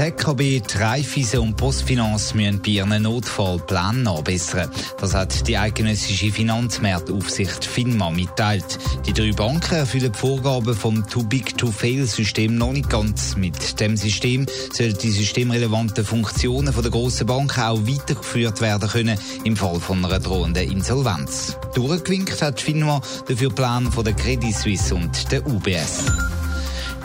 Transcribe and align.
ZKB, 0.00 0.62
Treifise 0.66 1.42
und 1.42 1.58
Postfinanz 1.58 2.32
müssen 2.32 2.62
bei 2.62 2.70
ihren 2.70 3.02
Notfallplänen 3.02 4.04
nachbessern. 4.04 4.70
Das 4.98 5.12
hat 5.12 5.46
die 5.46 5.58
eidgenössische 5.58 6.32
Finanzmarktaufsicht 6.32 7.66
FINMA 7.66 8.08
mitteilt. 8.08 8.78
Die 9.04 9.12
drei 9.12 9.32
Banken 9.32 9.74
erfüllen 9.74 10.10
die 10.10 10.18
Vorgaben 10.18 10.74
vom 10.74 11.06
Too-Big-to-Fail-System 11.06 12.56
noch 12.56 12.72
nicht 12.72 12.88
ganz. 12.88 13.36
Mit 13.36 13.78
dem 13.78 13.94
System 13.98 14.46
sollen 14.72 14.96
die 14.96 15.10
systemrelevanten 15.10 16.06
Funktionen 16.06 16.74
der 16.74 16.90
grossen 16.90 17.26
Banken 17.26 17.60
auch 17.60 17.86
weitergeführt 17.86 18.62
werden 18.62 18.88
können 18.88 19.18
im 19.44 19.54
Fall 19.54 19.80
von 19.80 20.02
einer 20.02 20.18
drohenden 20.18 20.70
Insolvenz. 20.70 21.58
Durchgewinkt 21.74 22.40
hat 22.40 22.58
FINMA 22.58 23.02
dafür 23.28 23.50
Plan 23.50 23.92
von 23.92 24.04
der 24.04 24.14
Credit 24.14 24.56
Suisse 24.56 24.94
und 24.94 25.30
der 25.30 25.46
UBS. 25.46 26.06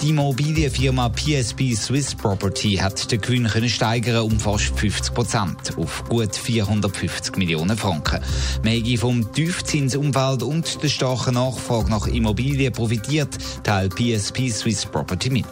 Die 0.01 0.09
Immobilienfirma 0.09 1.09
PSP 1.09 1.73
Swiss 1.75 2.13
Property 2.13 2.75
hat 2.75 3.11
den 3.11 3.21
Gewinn 3.21 3.47
können 3.47 3.69
steigern 3.69 4.23
um 4.23 4.39
fast 4.39 4.77
50 4.77 5.13
Prozent 5.13 5.77
auf 5.77 6.03
gut 6.09 6.35
450 6.35 7.37
Millionen 7.37 7.77
Franken. 7.77 8.19
Megi 8.63 8.97
vom 8.97 9.31
Tiefzinsumfeld 9.31 10.43
und 10.43 10.83
der 10.83 10.89
starken 10.89 11.35
Nachfrage 11.35 11.89
nach 11.89 12.07
Immobilien 12.07 12.73
profitiert, 12.73 13.37
teilt 13.63 13.95
PSP 13.95 14.49
Swiss 14.49 14.85
Property 14.85 15.29
mit. 15.29 15.45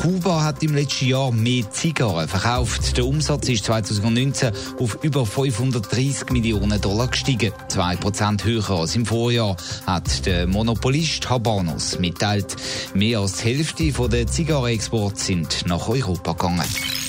Kuba 0.00 0.42
hat 0.42 0.62
im 0.62 0.74
letzten 0.74 1.08
Jahr 1.08 1.30
mehr 1.30 1.70
Zigarren 1.70 2.26
verkauft. 2.26 2.96
Der 2.96 3.04
Umsatz 3.04 3.50
ist 3.50 3.66
2019 3.66 4.50
auf 4.78 4.96
über 5.02 5.26
530 5.26 6.30
Millionen 6.30 6.80
Dollar 6.80 7.08
gestiegen. 7.08 7.52
2% 7.68 8.42
höher 8.42 8.70
als 8.70 8.96
im 8.96 9.04
Vorjahr, 9.04 9.58
hat 9.84 10.24
der 10.24 10.46
Monopolist 10.46 11.28
Habanos 11.28 11.98
mitteilt. 11.98 12.56
Mehr 12.94 13.18
als 13.18 13.42
die 13.42 13.48
Hälfte 13.48 13.92
der 14.08 14.26
Zigarrenexporte 14.26 15.20
sind 15.20 15.66
nach 15.66 15.86
Europa 15.86 16.32
gegangen. 16.32 16.99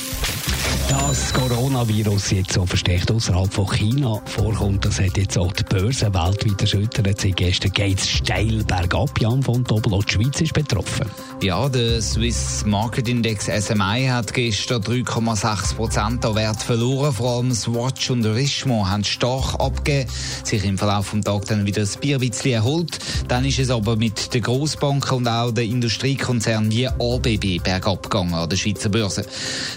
Das 1.11 1.33
Coronavirus 1.33 2.31
jetzt 2.31 2.53
so 2.53 2.65
verstärkt 2.65 3.11
außerhalb 3.11 3.53
von 3.53 3.69
China 3.69 4.21
vorkommt, 4.23 4.85
das 4.85 4.97
hat 4.97 5.17
jetzt 5.17 5.37
auch 5.37 5.51
die 5.51 5.65
Börse 5.65 6.05
weltweit 6.05 6.61
erschüttert. 6.61 7.19
Seit 7.19 7.35
gestern 7.35 7.73
geht 7.73 7.99
es 7.99 8.09
steil 8.09 8.63
bergab. 8.63 9.19
Jan 9.19 9.43
von 9.43 9.61
Doppel, 9.65 9.93
auch 9.93 10.05
die 10.05 10.13
Schweiz 10.13 10.39
ist 10.39 10.53
betroffen. 10.53 11.07
Ja, 11.43 11.67
der 11.67 12.01
Swiss 12.01 12.63
Market 12.65 13.09
Index 13.09 13.47
SMI 13.47 14.07
hat 14.09 14.33
gestern 14.33 14.81
3,6 14.83 15.75
Prozent 15.75 16.25
an 16.25 16.35
Wert 16.35 16.63
verloren. 16.63 17.11
Vor 17.11 17.39
allem 17.39 17.51
Swatch 17.51 18.09
und 18.09 18.25
Richemont 18.25 18.89
haben 18.89 19.03
stark 19.03 19.59
abgegeben, 19.59 20.09
sich 20.45 20.63
im 20.63 20.77
Verlauf 20.77 21.11
des 21.11 21.25
Tages 21.25 21.49
dann 21.49 21.65
wieder 21.65 21.81
ein 21.81 22.19
bisschen 22.19 22.53
erholt. 22.53 22.99
Dann 23.27 23.43
ist 23.43 23.59
es 23.59 23.69
aber 23.69 23.97
mit 23.97 24.33
den 24.33 24.43
Grossbanken 24.43 25.17
und 25.17 25.27
auch 25.27 25.51
den 25.51 25.71
Industriekonzernen 25.71 26.71
wie 26.71 26.87
ABB 26.87 27.61
bergab 27.61 28.03
gegangen 28.03 28.33
an 28.33 28.47
der 28.47 28.55
Schweizer 28.55 28.87
Börse. 28.87 29.25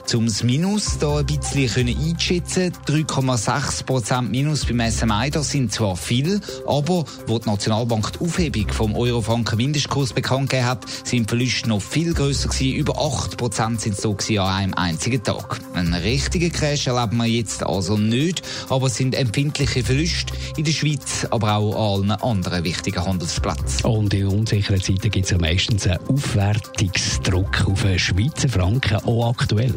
Zum 0.07 0.29
Minus 0.45 0.99
da 0.99 1.24
ein 1.25 1.39
bisschen 1.39 1.69
können 1.69 1.97
einschätzen 1.97 2.73
3,6 2.87 3.85
Prozent 3.85 4.31
Minus 4.31 4.67
beim 4.67 4.91
SMI, 4.91 5.31
das 5.31 5.51
sind 5.51 5.73
zwar 5.73 5.97
viel, 5.97 6.41
aber 6.67 7.05
wo 7.27 7.39
die 7.39 7.49
Nationalbank 7.49 8.13
die 8.13 8.25
Aufhebung 8.25 8.69
vom 8.71 8.95
Eurofranken 8.95 9.57
Mindestkurs 9.57 10.13
bekannt 10.13 10.51
gegeben 10.51 10.69
hat, 10.69 10.85
sind 11.05 11.29
Verluste 11.29 11.69
noch 11.69 11.81
viel 11.81 12.13
grösser 12.13 12.49
gewesen. 12.49 12.75
Über 12.75 12.99
8 12.99 13.37
Prozent 13.37 13.81
sind 13.81 13.95
es 13.95 14.03
so 14.03 14.17
an 14.39 14.55
einem 14.55 14.75
einzigen 14.75 15.23
Tag. 15.23 15.61
Einen 15.75 15.95
richtigen 15.95 16.53
Crash 16.53 16.87
erleben 16.87 17.17
wir 17.17 17.27
jetzt 17.27 17.63
also 17.65 17.97
nicht, 17.97 18.43
aber 18.69 18.89
es 18.89 18.97
sind 18.97 19.15
empfindliche 19.15 19.83
Verluste 19.83 20.35
in 20.57 20.65
der 20.65 20.73
Schweiz, 20.73 21.27
aber 21.31 21.57
auch 21.57 22.01
an 22.01 22.11
allen 22.11 22.23
anderen 22.23 22.65
wichtigen 22.65 23.05
Handelsplätzen. 23.05 23.87
Und 23.87 24.13
in 24.13 24.27
unsicheren 24.27 24.83
Zeiten 24.83 25.11
gibt 25.11 25.25
es 25.25 25.31
ja 25.31 25.39
meistens 25.39 25.87
einen 25.87 26.07
Aufwertungsdruck 26.09 27.67
auf 27.67 27.83
den 27.83 27.99
Schweizer 27.99 28.49
Franken, 28.49 28.97
auch 28.97 29.31
aktuell. 29.31 29.75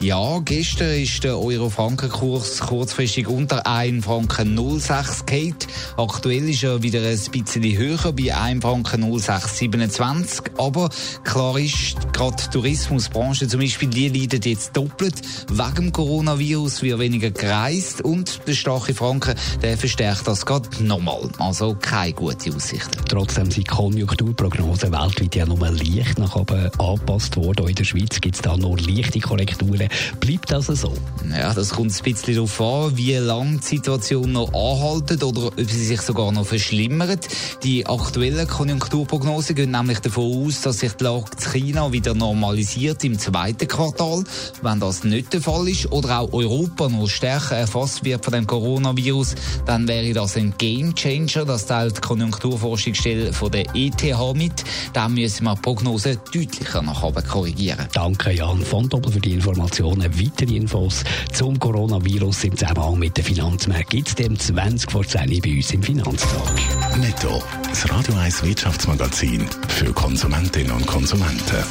Ja, 0.00 0.38
gestern 0.44 0.75
ist 0.80 1.24
der 1.24 1.38
Euro-Franken-Kurs 1.38 2.60
kurzfristig 2.60 3.28
unter 3.28 3.66
1 3.66 4.04
Franken 4.04 4.58
06 4.78 5.24
geht. 5.24 5.66
Aktuell 5.96 6.48
ist 6.50 6.64
er 6.64 6.82
wieder 6.82 7.00
ein 7.00 7.18
bisschen 7.30 7.78
höher 7.78 8.12
bei 8.12 8.36
1 8.36 8.62
Franken 8.62 9.02
0627. 9.02 10.52
Aber 10.58 10.90
klar 11.24 11.58
ist, 11.58 12.12
gerade 12.12 12.36
die 12.36 12.50
Tourismusbranche 12.50 13.48
zum 13.48 13.60
Beispiel, 13.60 13.88
die 13.88 14.08
leidet 14.08 14.44
jetzt 14.44 14.76
doppelt. 14.76 15.14
Wegen 15.48 15.74
dem 15.74 15.92
Coronavirus 15.92 16.82
wird 16.82 16.98
weniger 16.98 17.30
gereist 17.30 18.02
und 18.02 18.40
der 18.46 18.54
starke 18.54 18.92
Franken, 18.92 19.34
der 19.62 19.78
verstärkt 19.78 20.28
das 20.28 20.44
gerade 20.44 20.68
nochmal. 20.84 21.30
Also 21.38 21.74
keine 21.80 22.12
gute 22.12 22.54
Aussichten. 22.54 23.02
Trotzdem 23.08 23.50
sind 23.50 23.68
Konjunkturprognosen 23.68 24.92
weltweit 24.92 25.34
ja 25.36 25.46
nur 25.46 25.58
leicht 25.58 26.18
nach 26.18 26.36
oben 26.36 26.70
angepasst 26.78 27.36
worden. 27.36 27.64
Auch 27.64 27.68
in 27.68 27.74
der 27.74 27.84
Schweiz 27.84 28.20
gibt 28.20 28.34
es 28.34 28.42
da 28.42 28.56
nur 28.56 28.78
leichte 28.78 29.20
Korrekturen. 29.20 29.88
Bleibt 30.20 30.50
das 30.50 30.65
so? 30.74 30.92
Ja, 31.30 31.52
das 31.54 31.70
kommt 31.70 31.92
ein 31.92 32.02
bisschen 32.02 32.34
darauf 32.34 32.60
an, 32.60 32.96
wie 32.96 33.14
lange 33.14 33.58
die 33.58 33.66
Situation 33.66 34.32
noch 34.32 34.52
anhaltet 34.52 35.22
oder 35.22 35.46
ob 35.46 35.60
sie 35.60 35.84
sich 35.84 36.00
sogar 36.00 36.32
noch 36.32 36.46
verschlimmert. 36.46 37.28
Die 37.62 37.86
aktuellen 37.86 38.46
Konjunkturprognosen 38.46 39.54
gehen 39.54 39.70
nämlich 39.70 40.00
davon 40.00 40.46
aus, 40.46 40.62
dass 40.62 40.78
sich 40.78 40.92
die 40.92 41.04
Lage 41.04 41.26
in 41.32 41.52
China 41.52 41.92
wieder 41.92 42.14
normalisiert 42.14 43.04
im 43.04 43.18
zweiten 43.18 43.68
Quartal. 43.68 44.24
Wenn 44.62 44.80
das 44.80 45.04
nicht 45.04 45.32
der 45.32 45.40
Fall 45.40 45.68
ist 45.68 45.90
oder 45.92 46.20
auch 46.20 46.32
Europa 46.32 46.88
noch 46.88 47.08
stärker 47.08 47.56
erfasst 47.56 48.04
wird 48.04 48.24
von 48.24 48.32
dem 48.32 48.46
Coronavirus, 48.46 49.34
dann 49.66 49.86
wäre 49.88 50.12
das 50.12 50.36
ein 50.36 50.54
Game 50.58 50.94
Changer. 50.94 51.44
Das 51.44 51.66
teilt 51.66 51.98
die 51.98 52.00
Konjunkturforschungsstelle 52.00 53.32
von 53.32 53.50
der 53.50 53.66
ETH 53.74 54.02
mit. 54.34 54.64
Dann 54.92 55.14
müssen 55.14 55.44
wir 55.44 55.54
die 55.54 55.60
Prognose 55.60 56.18
deutlicher 56.32 56.82
nach 56.82 57.02
oben 57.02 57.24
korrigieren. 57.24 57.86
Danke 57.92 58.32
Jan 58.32 58.62
von 58.62 58.88
Doppel 58.88 59.12
für 59.12 59.20
die 59.20 59.32
Informationen. 59.34 60.18
Weitere 60.18 60.55
Infos 60.56 61.04
zum 61.32 61.58
Coronavirus 61.58 62.44
im 62.44 62.56
Zusammenhang 62.56 62.98
mit 62.98 63.16
den 63.16 63.24
Finanzmärkten 63.24 63.98
gibt 63.98 64.08
es 64.08 64.14
dem 64.14 64.38
20 64.38 64.90
vor 64.90 65.06
10 65.06 65.40
bei 65.42 65.56
uns 65.56 65.72
im 65.72 65.82
Finanztag. 65.82 66.98
Netto, 66.98 67.42
das 67.68 67.90
Radio 67.90 68.14
1 68.14 68.42
Wirtschaftsmagazin 68.42 69.46
für 69.68 69.92
Konsumentinnen 69.92 70.72
und 70.72 70.86
Konsumenten. 70.86 71.64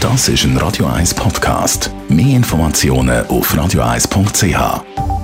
Das 0.00 0.28
ist 0.28 0.44
ein 0.44 0.56
Radio 0.56 0.86
1 0.86 1.14
Podcast. 1.14 1.90
Mehr 2.08 2.36
Informationen 2.36 3.26
auf 3.26 3.54
radio1.ch. 3.54 5.19